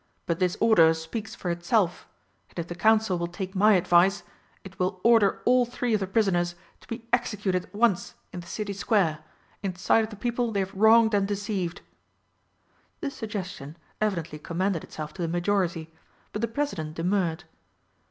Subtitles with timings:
[0.25, 2.07] "But this order speaks for itself,
[2.49, 4.23] and if the Council will take my advice
[4.63, 8.47] it will order all three of the prisoners to be executed at once in the
[8.47, 9.19] City Square,
[9.61, 11.81] in sight of the people they have wronged and deceived."
[12.99, 15.91] This suggestion evidently commended itself to the majority,
[16.33, 17.43] but the President demurred.